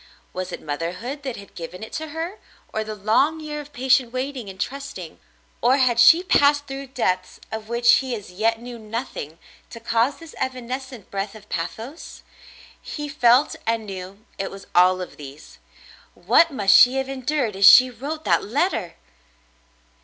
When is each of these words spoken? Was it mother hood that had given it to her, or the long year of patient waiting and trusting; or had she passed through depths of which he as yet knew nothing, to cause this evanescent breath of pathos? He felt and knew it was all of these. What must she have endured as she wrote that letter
Was 0.33 0.51
it 0.51 0.63
mother 0.63 0.93
hood 0.93 1.21
that 1.21 1.35
had 1.37 1.53
given 1.53 1.83
it 1.83 1.93
to 1.93 2.07
her, 2.07 2.39
or 2.73 2.83
the 2.83 2.95
long 2.95 3.39
year 3.39 3.61
of 3.61 3.71
patient 3.71 4.11
waiting 4.11 4.49
and 4.49 4.59
trusting; 4.59 5.19
or 5.61 5.77
had 5.77 5.99
she 5.99 6.23
passed 6.23 6.65
through 6.65 6.87
depths 6.87 7.39
of 7.51 7.69
which 7.69 7.97
he 7.97 8.15
as 8.15 8.31
yet 8.31 8.59
knew 8.59 8.79
nothing, 8.79 9.37
to 9.69 9.79
cause 9.79 10.17
this 10.17 10.33
evanescent 10.39 11.11
breath 11.11 11.35
of 11.35 11.49
pathos? 11.49 12.23
He 12.81 13.07
felt 13.09 13.55
and 13.67 13.85
knew 13.85 14.25
it 14.39 14.49
was 14.49 14.65
all 14.73 15.01
of 15.01 15.17
these. 15.17 15.59
What 16.15 16.49
must 16.49 16.73
she 16.75 16.95
have 16.95 17.07
endured 17.07 17.55
as 17.55 17.67
she 17.69 17.91
wrote 17.91 18.25
that 18.25 18.43
letter 18.43 18.95